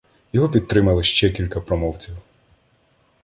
[0.33, 2.17] Його підтримали ще кілька промовців.